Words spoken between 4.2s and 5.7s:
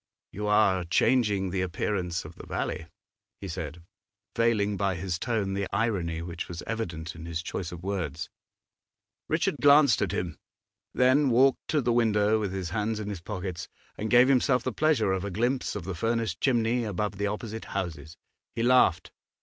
veiling by his tone the